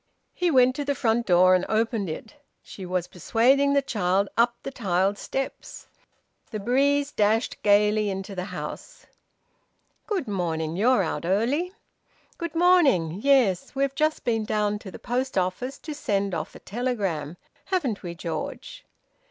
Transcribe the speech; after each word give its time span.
He 0.33 0.49
went 0.49 0.75
to 0.77 0.83
the 0.83 0.95
front 0.95 1.27
door 1.27 1.53
and 1.53 1.63
opened 1.69 2.09
it. 2.09 2.33
She 2.63 2.87
was 2.87 3.05
persuading 3.07 3.73
the 3.73 3.83
child 3.83 4.29
up 4.35 4.55
the 4.63 4.71
tiled 4.71 5.19
steps. 5.19 5.85
The 6.49 6.59
breeze 6.59 7.11
dashed 7.11 7.61
gaily 7.61 8.09
into 8.09 8.33
the 8.33 8.45
house. 8.45 9.05
"Good 10.07 10.27
morning. 10.27 10.75
You're 10.75 11.03
out 11.03 11.23
early." 11.23 11.71
"Good 12.39 12.55
morning. 12.55 13.19
Yes. 13.23 13.75
We've 13.75 13.93
just 13.93 14.23
been 14.23 14.43
down 14.43 14.79
to 14.79 14.89
the 14.89 14.97
post 14.97 15.37
office 15.37 15.77
to 15.77 15.93
send 15.93 16.33
off 16.33 16.55
a 16.55 16.59
telegram, 16.59 17.37
haven't 17.65 18.01
we, 18.01 18.15
George?" 18.15 18.83